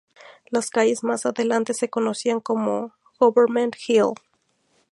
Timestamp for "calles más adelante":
0.71-1.75